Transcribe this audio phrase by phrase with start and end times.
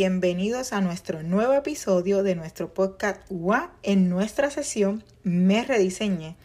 [0.00, 3.20] Bienvenidos a nuestro nuevo episodio de nuestro podcast
[3.82, 6.36] en nuestra sesión Me Rediseñé,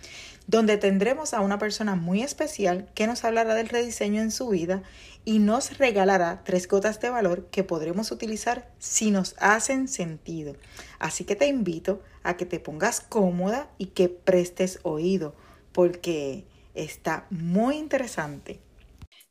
[0.47, 4.81] donde tendremos a una persona muy especial que nos hablará del rediseño en su vida
[5.23, 10.55] y nos regalará tres gotas de valor que podremos utilizar si nos hacen sentido.
[10.97, 15.35] Así que te invito a que te pongas cómoda y que prestes oído
[15.73, 18.61] porque está muy interesante.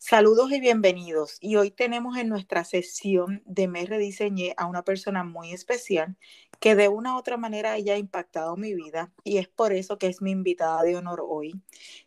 [0.04, 1.36] Saludos y bienvenidos.
[1.40, 6.16] Y hoy tenemos en nuestra sesión de Me Rediseñé a una persona muy especial
[6.58, 10.08] que de una u otra manera haya impactado mi vida y es por eso que
[10.08, 11.52] es mi invitada de honor hoy.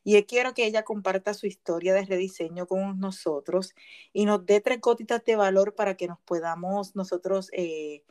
[0.03, 3.73] Y quiero que ella comparta su historia de rediseño con nosotros
[4.11, 8.03] y nos dé tres gotitas de valor para que nos podamos nosotros, eh,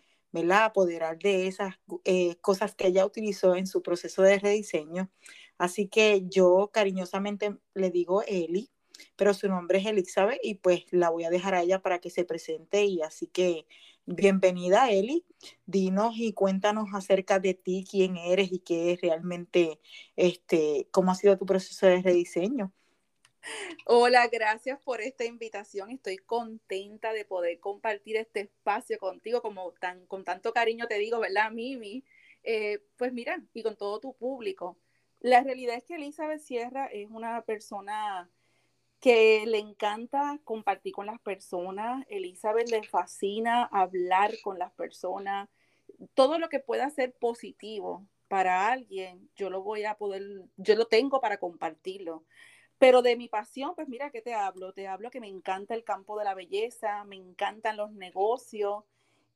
[0.50, 5.10] apoderar de esas eh, cosas que ella utilizó en su proceso de rediseño.
[5.58, 8.70] Así que yo cariñosamente le digo Eli
[9.16, 12.10] pero su nombre es Elizabeth y pues la voy a dejar a ella para que
[12.10, 13.66] se presente y así que
[14.06, 15.24] bienvenida Eli,
[15.66, 19.80] dinos y cuéntanos acerca de ti, quién eres y qué es realmente,
[20.16, 22.72] este, cómo ha sido tu proceso de rediseño.
[23.86, 25.90] Hola, gracias por esta invitación.
[25.90, 31.20] Estoy contenta de poder compartir este espacio contigo, como tan, con tanto cariño te digo,
[31.20, 32.04] ¿verdad, Mimi?
[32.42, 34.78] Eh, pues mira, y con todo tu público.
[35.20, 38.30] La realidad es que Elizabeth Sierra es una persona
[39.04, 42.06] que le encanta compartir con las personas.
[42.08, 45.50] Elizabeth le fascina hablar con las personas.
[46.14, 50.22] Todo lo que pueda ser positivo para alguien, yo lo voy a poder,
[50.56, 52.24] yo lo tengo para compartirlo.
[52.78, 54.72] Pero de mi pasión, pues mira, ¿qué te hablo?
[54.72, 58.84] Te hablo que me encanta el campo de la belleza, me encantan los negocios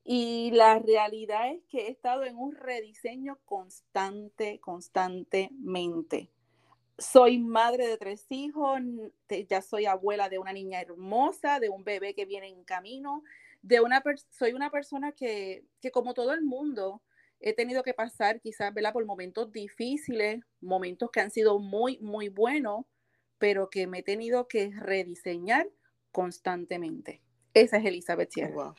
[0.03, 6.31] y la realidad es que he estado en un rediseño constante, constantemente
[6.99, 8.81] soy madre de tres hijos,
[9.49, 13.23] ya soy abuela de una niña hermosa, de un bebé que viene en camino,
[13.63, 17.03] de una soy una persona que, que, como todo el mundo
[17.41, 22.85] he tenido que pasar quizás por momentos difíciles, momentos que han sido muy, muy buenos,
[23.39, 25.69] pero que me he tenido que rediseñar
[26.11, 27.23] constantemente.
[27.55, 28.75] Esa es Elizabeth Sierra.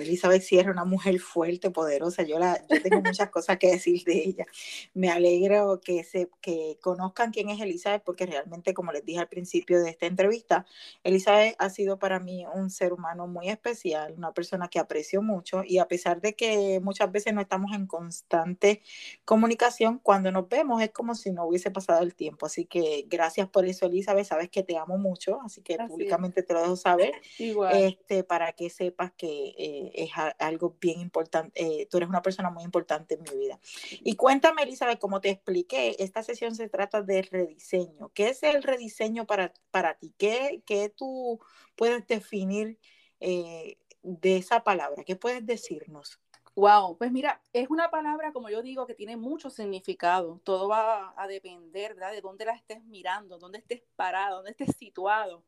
[0.00, 2.22] Elizabeth Sierra, una mujer fuerte, poderosa.
[2.22, 4.46] Yo, la, yo tengo muchas cosas que decir de ella.
[4.94, 9.28] Me alegro que, se, que conozcan quién es Elizabeth, porque realmente, como les dije al
[9.28, 10.66] principio de esta entrevista,
[11.04, 15.62] Elizabeth ha sido para mí un ser humano muy especial, una persona que aprecio mucho
[15.64, 18.82] y a pesar de que muchas veces no estamos en constante
[19.24, 22.46] comunicación, cuando nos vemos es como si no hubiese pasado el tiempo.
[22.46, 24.26] Así que gracias por eso, Elizabeth.
[24.26, 27.12] Sabes que te amo mucho, así que públicamente te lo dejo saber,
[27.72, 32.50] Este, para que sepas que eh, es algo bien importante, eh, tú eres una persona
[32.50, 33.58] muy importante en mi vida.
[34.02, 38.10] Y cuéntame, Elizabeth, como te expliqué, esta sesión se trata de rediseño.
[38.14, 40.14] ¿Qué es el rediseño para, para ti?
[40.18, 41.40] ¿Qué, ¿Qué, tú
[41.76, 42.78] puedes definir
[43.20, 45.04] eh, de esa palabra?
[45.04, 46.20] ¿Qué puedes decirnos?
[46.56, 50.40] Wow, pues mira, es una palabra, como yo digo, que tiene mucho significado.
[50.44, 52.12] Todo va a depender, ¿verdad?
[52.12, 55.44] De dónde la estés mirando, dónde estés parado, dónde estés situado.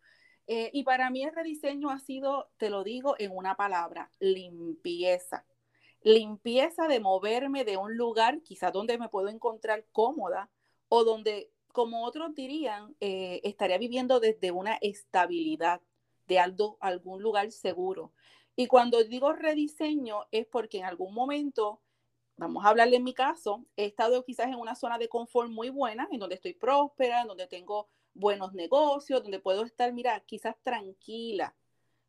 [0.47, 5.47] Eh, y para mí el rediseño ha sido, te lo digo en una palabra, limpieza.
[6.03, 10.50] Limpieza de moverme de un lugar quizás donde me puedo encontrar cómoda
[10.88, 15.80] o donde, como otros dirían, eh, estaría viviendo desde una estabilidad
[16.26, 18.12] de algo, algún lugar seguro.
[18.56, 21.80] Y cuando digo rediseño es porque en algún momento,
[22.36, 25.70] vamos a hablarle en mi caso, he estado quizás en una zona de confort muy
[25.70, 30.56] buena, en donde estoy próspera, en donde tengo buenos negocios, donde puedo estar, mira, quizás
[30.62, 31.54] tranquila,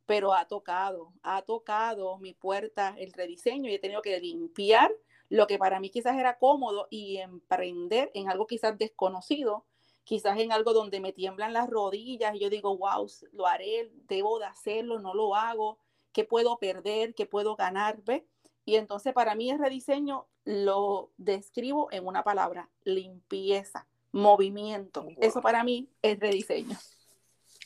[0.05, 4.91] pero ha tocado, ha tocado mi puerta el rediseño y he tenido que limpiar
[5.29, 9.65] lo que para mí quizás era cómodo y emprender en algo quizás desconocido,
[10.03, 14.39] quizás en algo donde me tiemblan las rodillas y yo digo, wow, lo haré, debo
[14.39, 15.79] de hacerlo, no lo hago,
[16.11, 17.15] ¿qué puedo perder?
[17.15, 18.03] ¿Qué puedo ganar?
[18.03, 18.27] ¿Ve?
[18.65, 25.09] Y entonces para mí el rediseño lo describo en una palabra, limpieza movimiento.
[25.19, 26.77] Eso para mí es rediseño.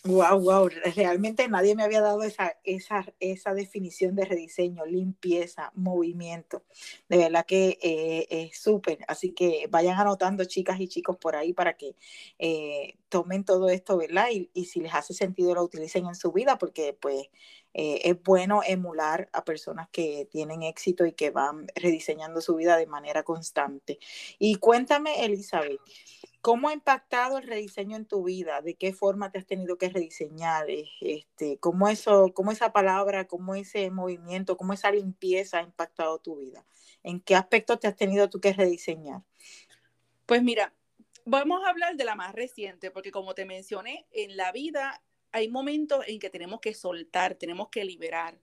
[0.03, 6.63] Wow, wow, realmente nadie me había dado esa, esa, esa definición de rediseño, limpieza, movimiento.
[7.09, 8.99] De verdad que eh, es súper.
[9.07, 11.95] Así que vayan anotando, chicas y chicos, por ahí para que
[12.39, 14.27] eh, tomen todo esto, ¿verdad?
[14.31, 17.27] Y, y, si les hace sentido lo utilicen en su vida, porque pues
[17.79, 22.75] eh, es bueno emular a personas que tienen éxito y que van rediseñando su vida
[22.75, 23.99] de manera constante.
[24.39, 25.79] Y cuéntame, Elizabeth.
[26.41, 28.63] ¿Cómo ha impactado el rediseño en tu vida?
[28.63, 30.65] ¿De qué forma te has tenido que rediseñar?
[31.01, 36.37] Este, ¿cómo, eso, ¿Cómo esa palabra, cómo ese movimiento, cómo esa limpieza ha impactado tu
[36.37, 36.65] vida?
[37.03, 39.21] ¿En qué aspecto te has tenido tú que rediseñar?
[40.25, 40.73] Pues mira,
[41.25, 45.49] vamos a hablar de la más reciente, porque como te mencioné, en la vida hay
[45.49, 48.39] momentos en que tenemos que soltar, tenemos que liberar.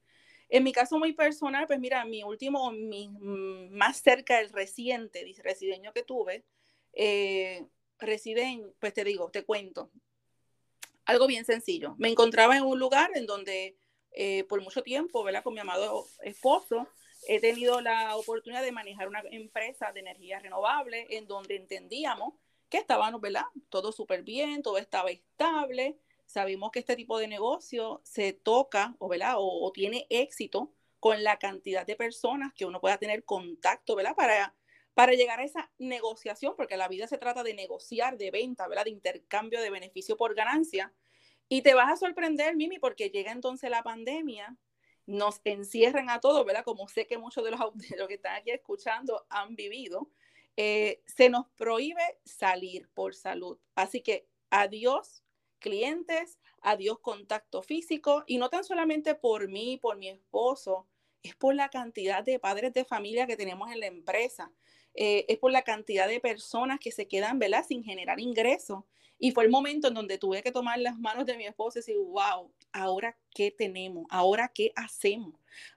[0.48, 5.24] En mi caso muy personal, pues mira, mi último, mi, mm, más cerca del reciente
[5.42, 6.44] resideño que tuve,
[6.92, 7.66] eh,
[7.98, 9.90] residen, pues te digo, te cuento,
[11.06, 11.94] algo bien sencillo.
[11.98, 13.76] Me encontraba en un lugar en donde
[14.12, 15.42] eh, por mucho tiempo, ¿verdad?
[15.42, 16.86] Con mi amado esposo,
[17.26, 22.34] he tenido la oportunidad de manejar una empresa de energía renovable en donde entendíamos
[22.68, 23.44] que estábamos, ¿verdad?
[23.68, 25.98] Todo súper bien, todo estaba estable.
[26.34, 29.34] Sabemos que este tipo de negocio se toca o, ¿verdad?
[29.38, 34.16] O, tiene éxito con la cantidad de personas que uno pueda tener contacto, ¿verdad?
[34.16, 38.82] Para, llegar a esa negociación, porque la vida se trata de negociar, de venta, ¿verdad?
[38.82, 40.92] De intercambio de beneficio por ganancia.
[41.48, 44.56] Y te vas a sorprender, Mimi, porque llega entonces la pandemia,
[45.06, 46.64] nos encierran a todos, ¿verdad?
[46.64, 50.10] Como sé que muchos de los, de que están aquí escuchando han vivido.
[50.56, 53.56] Eh, se nos prohíbe salir por salud.
[53.76, 55.23] Así que adiós
[55.64, 60.86] clientes, adiós contacto físico y no tan solamente por mí, por mi esposo,
[61.22, 64.52] es por la cantidad de padres de familia que tenemos en la empresa,
[64.92, 67.64] eh, es por la cantidad de personas que se quedan, ¿verdad?
[67.66, 68.84] Sin generar ingresos.
[69.18, 71.80] Y fue el momento en donde tuve que tomar las manos de mi esposo y
[71.80, 75.32] decir, wow, ahora qué tenemos, ahora qué hacemos,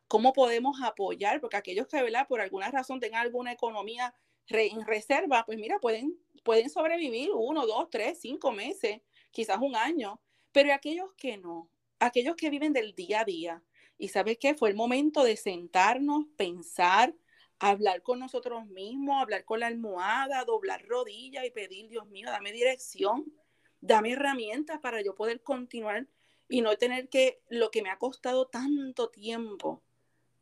[0.09, 2.27] cómo podemos apoyar, porque aquellos que, ¿verdad?
[2.27, 4.13] Por alguna razón tengan alguna economía
[4.49, 8.99] en reserva, pues mira, pueden, pueden sobrevivir uno, dos, tres, cinco meses,
[9.31, 10.21] quizás un año,
[10.51, 11.69] pero aquellos que no,
[11.99, 13.63] aquellos que viven del día a día.
[13.97, 14.55] Y sabes qué?
[14.55, 17.15] Fue el momento de sentarnos, pensar,
[17.59, 22.51] hablar con nosotros mismos, hablar con la almohada, doblar rodillas y pedir, Dios mío, dame
[22.51, 23.33] dirección,
[23.81, 26.07] dame herramientas para yo poder continuar
[26.49, 29.83] y no tener que lo que me ha costado tanto tiempo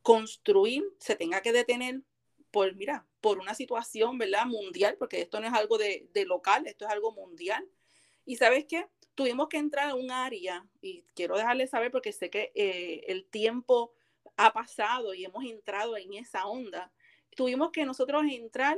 [0.01, 2.01] construir se tenga que detener
[2.51, 4.45] por, mira, por una situación, ¿verdad?
[4.45, 7.67] Mundial, porque esto no es algo de, local, esto es algo mundial.
[8.25, 8.87] Y sabes qué?
[9.13, 13.25] Tuvimos que entrar a un área, y quiero dejarles saber porque sé que eh, el
[13.25, 13.93] tiempo
[14.35, 16.91] ha pasado y hemos entrado en esa onda.
[17.35, 18.77] Tuvimos que nosotros entrar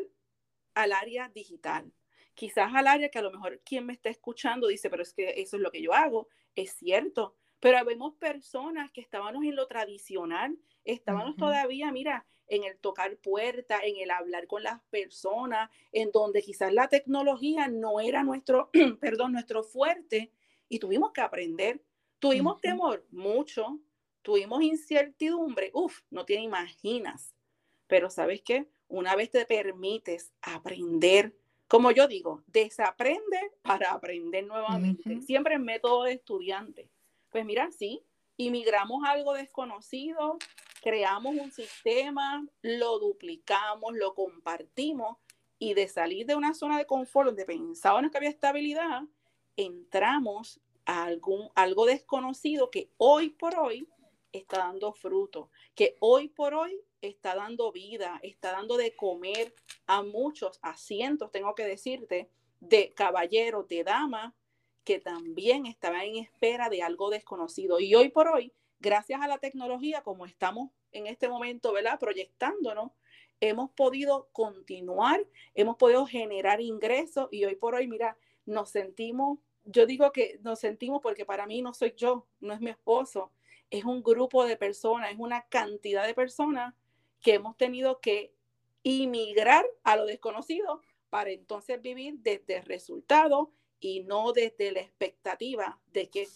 [0.76, 1.92] al área digital,
[2.36, 5.34] quizás al área que a lo mejor quien me está escuchando dice, pero es que
[5.38, 9.68] eso es lo que yo hago, es cierto, pero vemos personas que estábamos en lo
[9.68, 16.12] tradicional, estábamos todavía, mira, en el tocar puertas, en el hablar con las personas, en
[16.12, 18.70] donde quizás la tecnología no era nuestro,
[19.00, 20.32] perdón, nuestro fuerte
[20.70, 21.84] y tuvimos que aprender.
[22.20, 23.80] Tuvimos temor, mucho,
[24.24, 27.36] tuvimos incertidumbre, uff, no te imaginas.
[27.86, 31.38] Pero sabes qué, una vez te permites aprender,
[31.68, 36.90] como yo digo, desaprende para aprender nuevamente, siempre en método de estudiante.
[37.38, 38.04] Pues mira, sí,
[38.38, 40.40] inmigramos algo desconocido,
[40.82, 45.18] creamos un sistema, lo duplicamos, lo compartimos
[45.60, 49.04] y de salir de una zona de confort donde pensábamos que había estabilidad,
[49.56, 53.88] entramos a algún, algo desconocido que hoy por hoy
[54.32, 59.54] está dando fruto, que hoy por hoy está dando vida, está dando de comer
[59.86, 64.34] a muchos, a cientos, tengo que decirte, de caballeros, de damas,
[64.88, 67.82] que también estaban en espera de algo desconocido.
[67.82, 72.00] Y hoy por hoy gracias a la tecnología, como estamos en este momento, ¿verdad?
[72.00, 72.94] Proyectándonos,
[73.42, 79.86] hemos podido continuar, hemos podido generar ingresos y hoy por hoy, mira, nos sentimos, yo
[79.86, 83.34] digo que nos sentimos porque para mí no soy yo, no es mi esposo,
[83.70, 86.74] es un grupo de personas, es una cantidad de personas
[87.20, 88.32] que hemos tenido que
[88.84, 95.80] inmigrar a lo desconocido para entonces vivir desde el resultado y no desde la expectativa
[95.92, 96.28] de que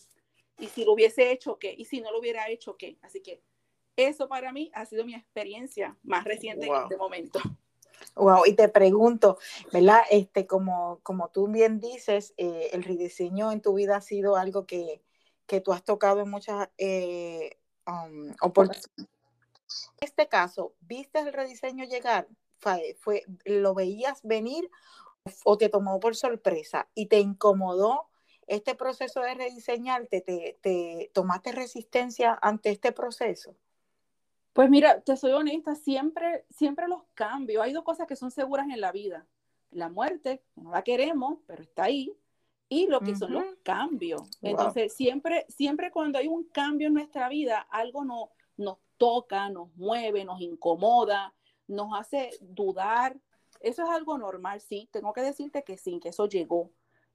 [0.62, 1.74] y si lo hubiese hecho, ¿qué?
[1.75, 2.98] Y si no lo hubiera hecho, ¿qué?
[3.01, 3.41] Así que
[3.95, 7.39] eso para mí ha sido mi experiencia más reciente en este momento.
[8.15, 9.38] Wow, y te pregunto,
[9.71, 10.01] ¿verdad?
[10.10, 14.65] Este, como, como tú bien dices, eh, el rediseño en tu vida ha sido algo
[14.65, 15.01] que,
[15.48, 17.57] que tú has tocado en muchas eh,
[17.88, 18.89] um, oportunidades.
[18.98, 19.07] En
[20.01, 22.27] este caso, ¿viste el rediseño llegar?
[22.60, 24.69] Fue, fue, ¿Lo veías venir
[25.43, 28.07] o te tomó por sorpresa y te incomodó
[28.47, 33.55] este proceso de rediseñarte, te, te, tomaste resistencia ante este proceso?
[34.53, 37.63] Pues mira, te soy honesta, siempre, siempre los cambios.
[37.63, 39.25] Hay dos cosas que son seguras en la vida.
[39.69, 42.13] La muerte, no la queremos, pero está ahí.
[42.67, 44.21] Y lo que son los cambios.
[44.41, 49.73] Entonces, siempre, siempre cuando hay un cambio en nuestra vida, algo no, nos toca, nos
[49.75, 51.33] mueve, nos incomoda,
[51.67, 53.17] nos hace dudar.
[53.62, 54.89] Eso es algo normal, sí.
[54.91, 56.72] Tengo que decirte que sí, que eso llegó.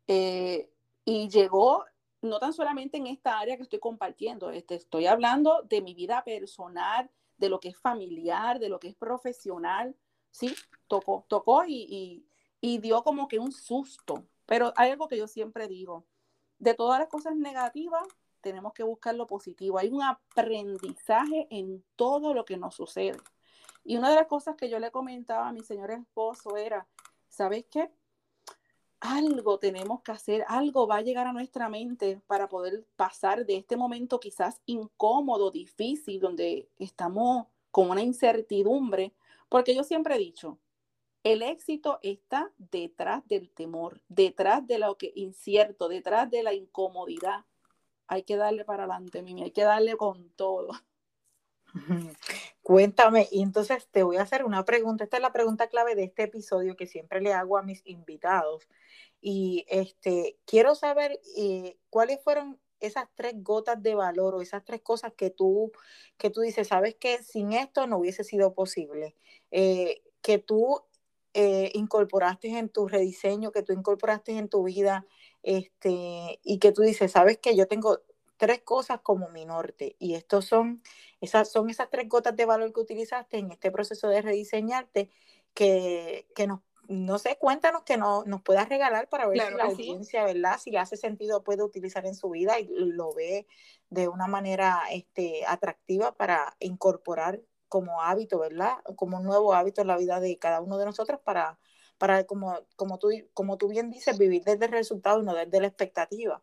[0.07, 0.71] Eh,
[1.05, 1.85] y llegó
[2.23, 6.23] no tan solamente en esta área que estoy compartiendo, este, estoy hablando de mi vida
[6.25, 9.95] personal, de lo que es familiar, de lo que es profesional,
[10.31, 10.55] ¿sí?
[10.89, 12.27] Tocó, tocó y,
[12.61, 14.27] y, dio como que un susto.
[14.47, 16.07] Pero hay algo que yo siempre digo,
[16.59, 18.03] de todas las cosas negativas,
[18.41, 19.79] tenemos que buscar lo positivo.
[19.79, 23.19] Hay un aprendizaje en todo lo que nos sucede.
[23.89, 26.89] Y una de las cosas que yo le comentaba a mi señor esposo era,
[27.29, 27.89] ¿sabes qué?
[28.99, 33.57] Algo tenemos que hacer, algo va a llegar a nuestra mente para poder pasar de
[33.57, 39.15] este momento quizás incómodo, difícil, donde estamos con una incertidumbre,
[39.49, 40.59] porque yo siempre he dicho,
[41.23, 47.45] el éxito está detrás del temor, detrás de lo que incierto, detrás de la incomodidad.
[48.09, 50.73] Hay que darle para adelante, Mimi, hay que darle con todo.
[52.63, 55.05] Cuéntame, y entonces te voy a hacer una pregunta.
[55.05, 58.69] Esta es la pregunta clave de este episodio que siempre le hago a mis invitados.
[59.21, 64.83] Y este, quiero saber eh, cuáles fueron esas tres gotas de valor o esas tres
[64.83, 65.73] cosas que tú,
[66.19, 69.15] que tú dices, sabes que sin esto no hubiese sido posible.
[69.51, 70.83] Eh, que tú
[71.35, 75.07] eh, incorporaste en tu rediseño, que tú incorporaste en tu vida,
[75.43, 78.01] este, y que tú dices, sabes que yo tengo
[78.37, 80.83] tres cosas como mi norte, y estos son
[81.21, 85.11] esas, son esas tres gotas de valor que utilizaste en este proceso de rediseñarte,
[85.55, 89.65] que, que nos, no sé, cuéntanos que no, nos puedas regalar para ver si la
[89.65, 90.59] audiencia, ¿verdad?
[90.59, 93.47] Si le hace sentido, puede utilizar en su vida y lo ve
[93.91, 98.79] de una manera este, atractiva para incorporar como hábito, ¿verdad?
[98.97, 101.59] Como un nuevo hábito en la vida de cada uno de nosotros para,
[101.99, 105.61] para como, como, tú, como tú bien dices, vivir desde el resultado y no desde
[105.61, 106.43] la expectativa.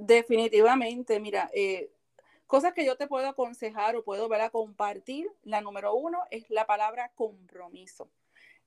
[0.00, 1.90] Definitivamente, mira, eh,
[2.46, 6.48] cosas que yo te puedo aconsejar o puedo ver a compartir, la número uno es
[6.50, 8.08] la palabra compromiso.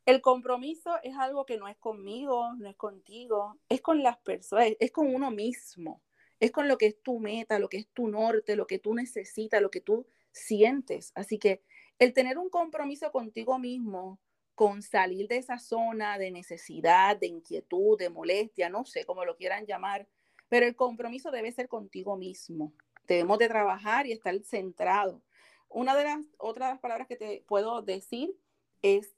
[0.05, 4.73] El compromiso es algo que no es conmigo, no es contigo, es con las personas,
[4.77, 6.01] es con uno mismo,
[6.41, 8.93] es con lo que es tu meta, lo que es tu norte, lo que tú
[8.93, 11.13] necesitas, lo que tú sientes.
[11.15, 11.63] Así que
[11.97, 14.19] el tener un compromiso contigo mismo,
[14.53, 19.37] con salir de esa zona de necesidad, de inquietud, de molestia, no sé cómo lo
[19.37, 20.09] quieran llamar,
[20.51, 22.73] pero el compromiso debe ser contigo mismo.
[23.07, 25.21] Debemos de trabajar y estar centrado.
[25.69, 28.35] Una de las otras palabras que te puedo decir
[28.81, 29.15] es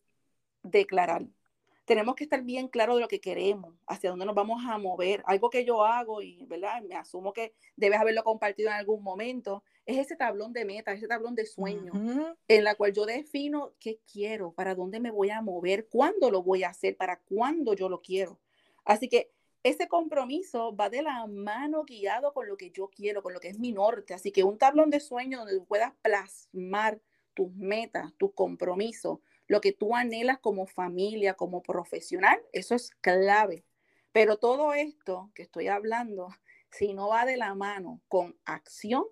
[0.62, 1.26] declarar
[1.86, 5.22] tenemos que estar bien claros de lo que queremos, hacia dónde nos vamos a mover.
[5.26, 6.82] Algo que yo hago y, ¿verdad?
[6.82, 11.10] Me asumo que debes haberlo compartido en algún momento, es ese tablón de meta, ese
[11.10, 11.98] tablón de sueños,
[12.48, 16.42] en la cual yo defino qué quiero, para dónde me voy a mover, cuándo lo
[16.42, 18.40] voy a hacer, para cuándo yo lo quiero.
[18.86, 19.34] Así que
[19.64, 23.48] ese compromiso va de la mano guiado con lo que yo quiero, con lo que
[23.48, 24.14] es mi norte.
[24.14, 27.02] Así que un tablón de sueños donde puedas plasmar
[27.34, 33.66] tus metas, tus compromisos, lo que tú anhelas como familia, como profesional, eso es clave.
[34.12, 36.30] Pero todo esto que estoy hablando,
[36.70, 39.06] si no va de la mano con acción,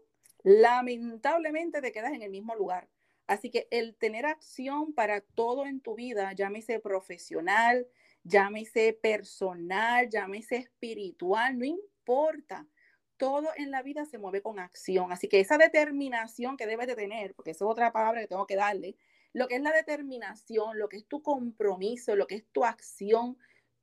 [0.43, 2.89] lamentablemente te quedas en el mismo lugar.
[3.25, 7.87] Así que el tener acción para todo en tu vida, llámese profesional,
[8.23, 12.67] llámese personal, llámese espiritual, no importa.
[13.17, 15.11] Todo en la vida se mueve con acción.
[15.11, 18.47] Así que esa determinación que debes de tener, porque esa es otra palabra que tengo
[18.47, 18.95] que darle,
[19.33, 23.37] lo que es la determinación, lo que es tu compromiso, lo que es tu acción,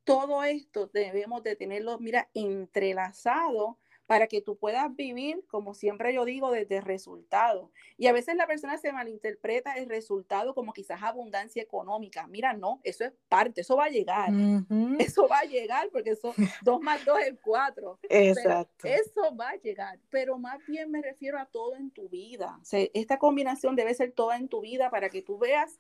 [0.05, 3.79] todo esto debemos de tenerlo, mira, entrelazado
[4.09, 7.71] para que tú puedas vivir, como siempre yo digo, desde resultado.
[7.99, 12.27] Y a veces la persona se malinterpreta el resultado como quizás abundancia económica.
[12.27, 14.31] Mira, no, eso es parte, eso va a llegar.
[14.99, 17.99] Eso va a llegar porque eso, dos más dos es cuatro.
[18.09, 18.89] Exacto.
[18.89, 22.59] eso va a llegar, pero más bien me refiero a todo en tu vida.
[22.73, 25.79] esta combinación debe ser toda en tu vida para que tú veas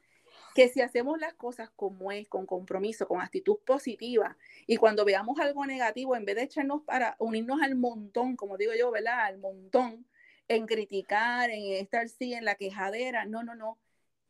[0.58, 4.36] que si hacemos las cosas como es, con compromiso, con actitud positiva,
[4.66, 8.72] y cuando veamos algo negativo, en vez de echarnos para unirnos al montón, como digo
[8.76, 9.20] yo, ¿verdad?
[9.26, 10.04] Al montón,
[10.48, 13.78] en criticar, en estar sí, en la quejadera, no, no, no.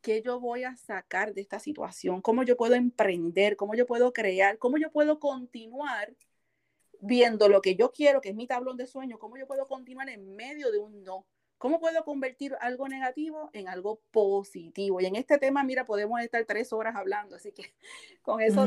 [0.03, 2.21] ¿Qué yo voy a sacar de esta situación?
[2.21, 3.57] ¿Cómo yo puedo emprender?
[3.57, 4.59] ¿Cómo yo puedo crear?
[4.59, 6.15] ¿Cómo yo puedo continuar
[7.01, 9.19] viendo lo que yo quiero, que es mi tablón de sueño?
[9.19, 11.25] ¿Cómo yo puedo continuar en medio de un no?
[11.59, 15.01] ¿Cómo puedo convertir algo negativo en algo positivo?
[15.01, 17.75] Y en este tema, mira, podemos estar tres horas hablando, así que
[18.23, 18.65] con eso,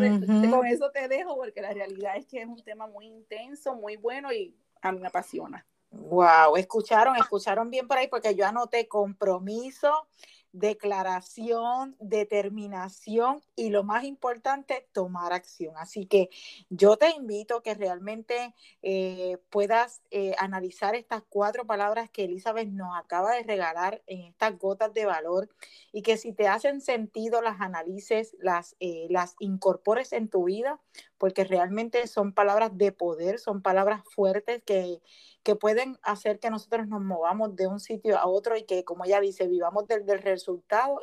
[0.49, 3.95] con eso te dejo, porque la realidad es que es un tema muy intenso, muy
[3.95, 5.65] bueno y a mí me apasiona.
[5.91, 10.07] Wow, escucharon, escucharon bien por ahí, porque yo anoté compromiso,
[10.53, 15.75] declaración, determinación y lo más importante, tomar acción.
[15.77, 16.29] Así que
[16.69, 22.67] yo te invito a que realmente eh, puedas eh, analizar estas cuatro palabras que Elizabeth
[22.67, 25.49] nos acaba de regalar en estas gotas de valor
[25.91, 30.81] y que si te hacen sentido las analices, las, eh, las incorpores en tu vida,
[31.17, 35.01] porque realmente son palabras de poder, son palabras fuertes que,
[35.43, 39.05] que pueden hacer que nosotros nos movamos de un sitio a otro y que, como
[39.05, 40.19] ella dice, vivamos desde el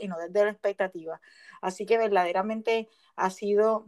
[0.00, 1.21] y no desde la expectativa.
[1.61, 3.87] Así que verdaderamente ha sido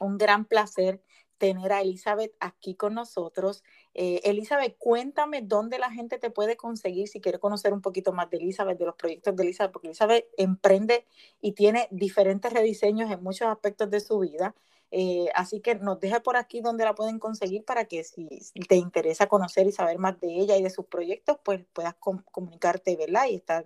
[0.00, 1.02] un gran placer
[1.38, 3.62] tener a Elizabeth aquí con nosotros.
[3.92, 8.30] Eh, Elizabeth, cuéntame dónde la gente te puede conseguir si quiere conocer un poquito más
[8.30, 11.06] de Elizabeth, de los proyectos de Elizabeth, porque Elizabeth emprende
[11.40, 14.54] y tiene diferentes rediseños en muchos aspectos de su vida.
[14.96, 18.28] Eh, así que nos deja por aquí donde la pueden conseguir para que si
[18.68, 21.96] te interesa conocer y saber más de ella y de sus proyectos, pues puedas
[22.30, 23.24] comunicarte, ¿verdad?
[23.28, 23.64] Y estar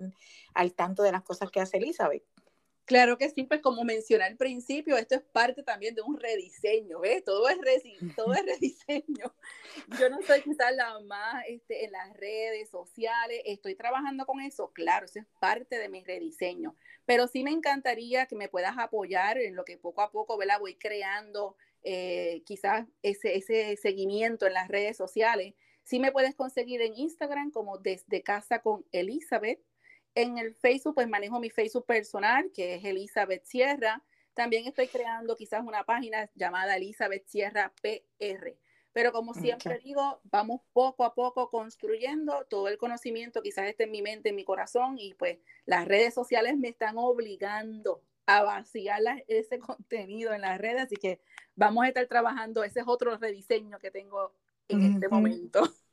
[0.55, 2.25] al tanto de las cosas que hace Elizabeth.
[2.89, 7.01] Claro que sí, pues como mencioné al principio, esto es parte también de un rediseño,
[7.01, 7.23] ¿ves?
[7.23, 7.59] Todo es,
[8.17, 9.35] todo es rediseño.
[10.01, 14.73] Yo no soy quizás la más este, en las redes sociales, estoy trabajando con eso,
[14.73, 19.37] claro, eso es parte de mi rediseño, pero sí me encantaría que me puedas apoyar
[19.37, 20.59] en lo que poco a poco, ¿verdad?
[20.59, 25.53] Voy creando eh, quizás ese, ese seguimiento en las redes sociales.
[25.85, 29.61] Sí me puedes conseguir en Instagram como desde casa con Elizabeth
[30.19, 34.03] en el Facebook, pues manejo mi Facebook personal, que es Elizabeth Sierra.
[34.35, 38.57] También estoy creando quizás una página llamada Elizabeth Sierra PR.
[38.93, 43.93] Pero como siempre digo, vamos poco a poco construyendo todo el conocimiento, quizás esté en
[43.93, 49.03] mi mente, en mi corazón, y pues las redes sociales me están obligando a vaciar
[49.29, 51.21] ese contenido en las redes, así que
[51.55, 54.33] vamos a estar trabajando, ese es otro rediseño que tengo
[54.67, 55.63] en este momento.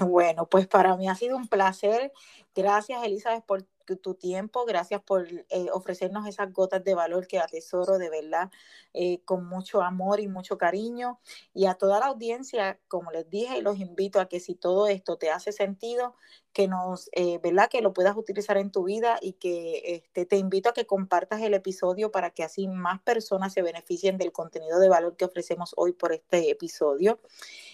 [0.00, 2.12] Bueno, pues para mí ha sido un placer.
[2.56, 3.66] Gracias, Elizabeth, por
[4.00, 8.50] tu tiempo, gracias por eh, ofrecernos esas gotas de valor que atesoro de verdad
[8.94, 11.20] eh, con mucho amor y mucho cariño.
[11.52, 15.18] Y a toda la audiencia, como les dije, los invito a que si todo esto
[15.18, 16.16] te hace sentido,
[16.54, 17.68] que nos, eh, ¿verdad?
[17.68, 21.42] Que lo puedas utilizar en tu vida y que este, te invito a que compartas
[21.42, 25.74] el episodio para que así más personas se beneficien del contenido de valor que ofrecemos
[25.76, 27.20] hoy por este episodio.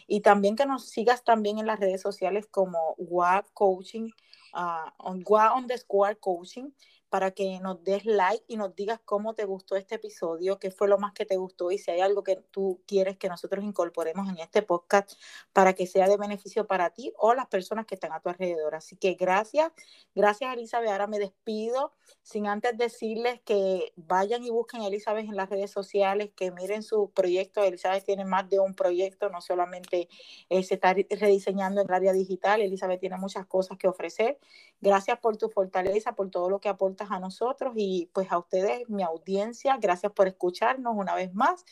[0.08, 4.10] Y también que nos sigas también en las redes sociales como WA Coaching
[4.54, 5.22] uh, on
[5.56, 6.72] underscore coaching
[7.12, 10.88] para que nos des like y nos digas cómo te gustó este episodio, qué fue
[10.88, 14.30] lo más que te gustó y si hay algo que tú quieres que nosotros incorporemos
[14.30, 15.12] en este podcast
[15.52, 18.74] para que sea de beneficio para ti o las personas que están a tu alrededor.
[18.74, 19.72] Así que gracias,
[20.14, 20.88] gracias Elizabeth.
[20.88, 25.70] Ahora me despido sin antes decirles que vayan y busquen a Elizabeth en las redes
[25.70, 27.62] sociales, que miren su proyecto.
[27.62, 30.08] Elizabeth tiene más de un proyecto, no solamente
[30.48, 34.38] eh, se está rediseñando en el área digital, Elizabeth tiene muchas cosas que ofrecer.
[34.82, 38.88] Gracias por tu fortaleza, por todo lo que aporta a nosotros y pues a ustedes,
[38.90, 39.78] mi audiencia.
[39.80, 41.64] Gracias por escucharnos una vez más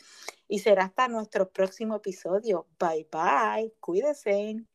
[0.49, 2.69] y será hasta nuestro próximo episodio.
[2.79, 4.70] Bye bye, cuídense.